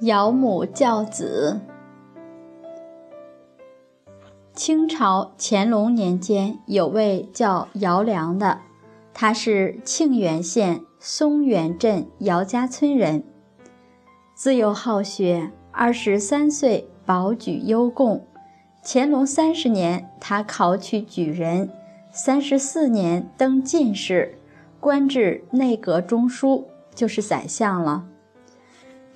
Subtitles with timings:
[0.00, 1.58] 养母教子。
[4.52, 8.60] 清朝乾隆年间，有位叫姚良的，
[9.14, 13.24] 他是庆元县松原镇姚家村人，
[14.34, 18.26] 自幼好学，二十三岁保举优贡。
[18.84, 21.70] 乾隆三十年，他考取举人，
[22.12, 24.38] 三十四年登进士，
[24.78, 28.06] 官至内阁中书，就是宰相了。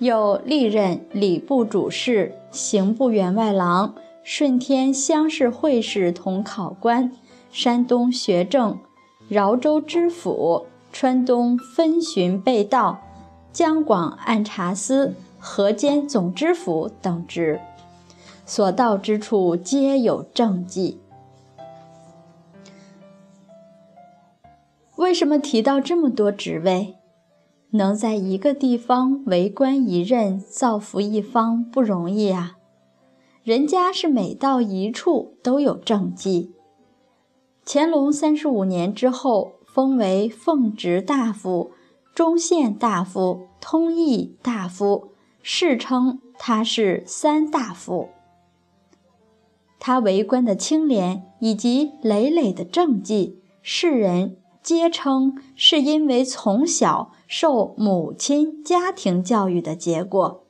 [0.01, 3.93] 又历任礼部主事、刑部员外郎、
[4.23, 7.11] 顺天乡试会试同考官、
[7.51, 8.79] 山东学政、
[9.29, 12.99] 饶州知府、川东分巡被盗、
[13.53, 17.59] 江广按察司、河间总知府等职，
[18.43, 20.99] 所到之处皆有政绩。
[24.95, 26.95] 为什么提到这么多职位？
[27.71, 32.57] 能在一个地方为官一任，造福一方不容易啊！
[33.43, 36.51] 人家是每到一处都有政绩。
[37.65, 41.71] 乾隆三十五年之后，封为奉直大夫、
[42.13, 48.09] 中宪大夫、通议大夫，世称他是三大夫。
[49.79, 54.37] 他为官的清廉以及累累的政绩，世人。
[54.63, 60.43] 皆称是因为从小受母亲家庭教育的结果。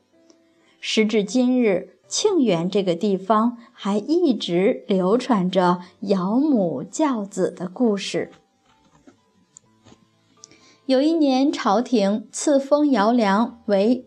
[0.80, 8.32] 时至今日，庆元这个地方还一直流传着养母教子的故事。
[10.88, 14.06] 有一年，朝廷赐封姚良为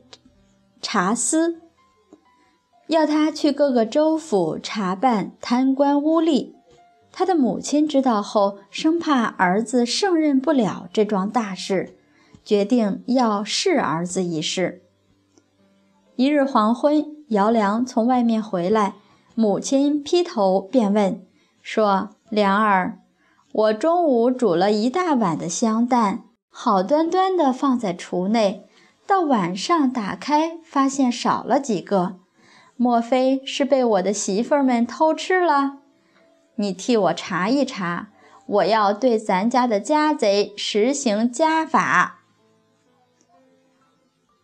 [0.83, 1.63] 察司，
[2.89, 6.53] 要他去各个州府查办贪官污吏。
[7.17, 11.97] 他的母亲知道后，生怕儿子胜任不了这桩大事，
[12.45, 14.83] 决定要试儿子一试。
[16.17, 18.95] 一日黄昏，姚良从外面回来，
[19.37, 21.25] 母亲劈头便问
[21.63, 22.99] 说：“良儿，
[23.53, 28.67] 我中午煮了一大碗的香蛋，好端端的放在厨内，
[29.07, 32.17] 到晚上打开，发现少了几个，
[32.77, 35.83] 莫非是被我的媳妇们偷吃了？”
[36.57, 38.09] 你替我查一查，
[38.47, 42.21] 我要对咱家的家贼实行家法。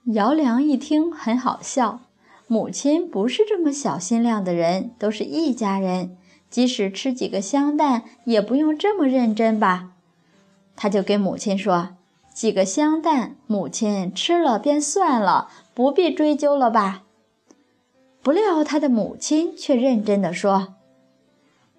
[0.07, 2.01] 姚良一听很好笑，
[2.47, 6.17] 母亲不是这么小心量的人，都是一家人，
[6.49, 9.91] 即使吃几个香蛋，也不用这么认真吧？
[10.75, 11.91] 他就跟母亲说
[12.35, 17.05] ：“几个香蛋，母亲吃了便算了，不必追究了吧？”
[18.23, 20.75] 不料他的母亲却认真的说。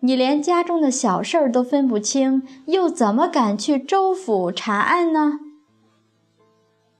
[0.03, 5.39] 你连家中的小事儿都分不清，又怎么敢去州府查案呢？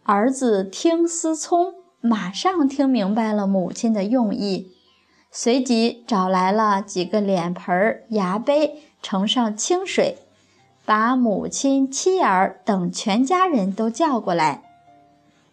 [0.04, 4.72] 儿子听思聪马上听明白了母亲的用意，
[5.32, 10.20] 随即找来了几个脸盆、牙杯，盛上清水，
[10.86, 14.62] 把母亲、妻儿等全家人都叫过来，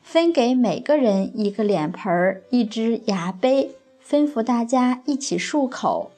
[0.02, 3.70] 分给每个人一个脸盆、一只牙杯，
[4.06, 6.10] 吩咐大家一起漱口。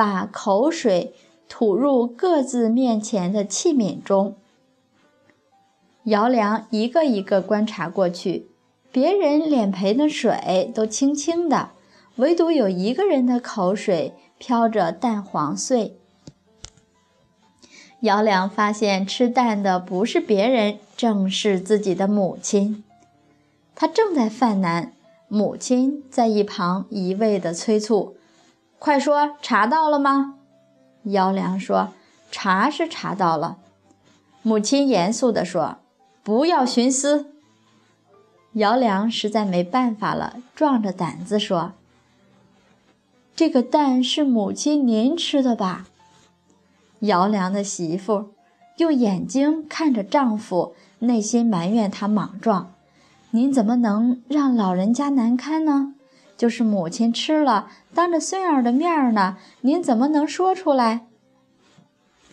[0.00, 1.12] 把口水
[1.46, 4.34] 吐入各自面前的器皿中。
[6.04, 8.46] 姚良一个一个观察过去，
[8.90, 11.72] 别人脸盆的水都清清的，
[12.16, 15.98] 唯独有一个人的口水飘着蛋黄碎。
[18.00, 22.82] 姚良发现吃蛋的不是别人，正是自己的母亲。
[23.74, 24.94] 他正在犯难，
[25.28, 28.16] 母亲在一旁一味的催促。
[28.80, 30.36] 快说，查到了吗？
[31.02, 31.92] 姚良说
[32.32, 33.58] ：“查是查到了。”
[34.40, 35.76] 母亲严肃地说
[36.24, 37.26] ：“不要徇私。”
[38.54, 41.72] 姚良实在没办法了，壮着胆子说
[43.36, 45.86] ：“这个蛋是母亲您吃的吧？”
[47.00, 48.30] 姚良的媳妇
[48.78, 52.72] 用眼睛看着丈夫，内心埋怨他莽撞
[53.32, 55.94] ：“您怎么能让老人家难堪呢？”
[56.40, 61.04] 就是母亲吃了，当着孙儿的面儿呢，您怎么能说出来？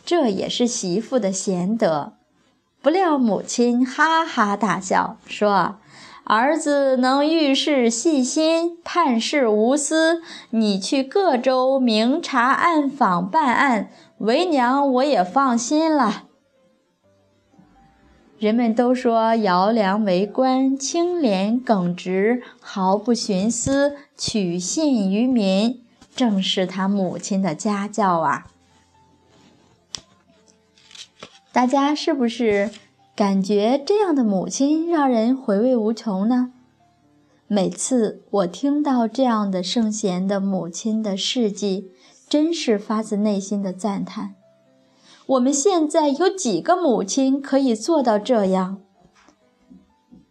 [0.05, 2.13] 这也是媳妇的贤德。
[2.81, 5.79] 不料母亲哈哈大笑，说
[6.23, 10.21] ：“儿子能遇事细心，判事无私，
[10.51, 13.89] 你去各州明察暗访办案，
[14.19, 16.26] 为娘我也放心了。”
[18.39, 25.81] 人们都说姚良为官清廉耿直，毫不徇私，取信于民，
[26.15, 28.45] 正是他母亲的家教啊！
[31.51, 32.69] 大家是不是
[33.15, 36.53] 感觉这样的母亲让人回味无穷呢？
[37.47, 41.89] 每次我听到这样的圣贤的母亲的事迹，
[42.29, 44.36] 真是发自内心的赞叹。
[45.27, 48.77] 我们现在有几个母亲可以做到这样？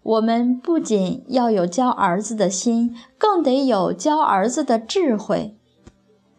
[0.02, 5.54] 我们不仅要有教儿子的心，更得有教儿子的智慧。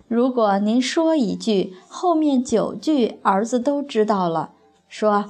[0.08, 4.54] 如果您说一句，后面九句儿子都知道了，
[4.88, 5.26] 说：“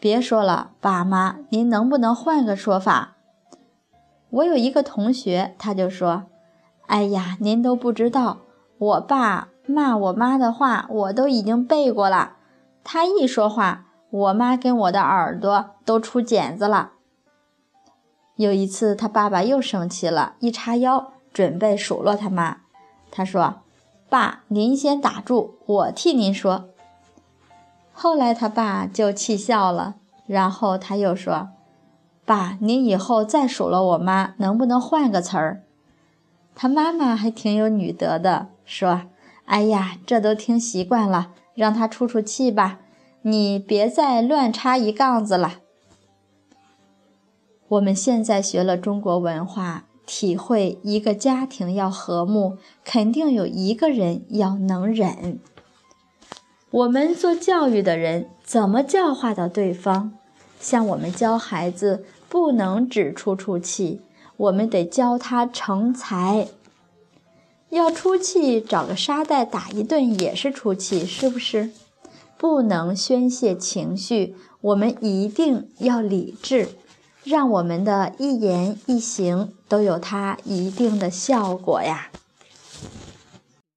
[0.00, 3.16] 别说了，爸妈，您能不能换个说法？”
[4.30, 6.24] 我有一个同学，他就说
[6.86, 8.38] ：“哎呀，您都不知道，
[8.78, 12.36] 我爸骂我妈的话，我都已经背过了。
[12.84, 16.92] 他一说话，我妈跟我的耳朵都出茧子了。”
[18.36, 22.58] 有一次，他爸爸又生气了，一叉腰准备数落他妈。
[23.10, 23.62] 他说
[24.10, 26.68] ：“爸，您先打住，我替您说。”
[27.92, 29.94] 后来他爸就气笑了，
[30.26, 31.50] 然后他又说。
[32.26, 35.62] 爸，您以后再数落我妈，能不能换个词儿？
[36.56, 39.02] 他妈妈还挺有女德的，说
[39.46, 42.80] ：“哎呀，这都听习惯了，让他出出气吧。
[43.22, 45.60] 你别再乱插一杠子了。”
[47.68, 55.40] 我们现在学了中国文化，体会一个家庭要和睦，肯定有一个人要能忍。
[56.70, 60.12] 我们做教育的人，怎么教化到对方？
[60.60, 64.00] 像我们教孩子，不能只出出气，
[64.36, 66.48] 我们得教他成才。
[67.74, 71.72] 要出气，找个沙袋打一顿也是出气，是不是？
[72.38, 76.68] 不能宣泄情绪，我们一定要理智，
[77.24, 82.10] 让我们的一言一行都有它一定的效果呀。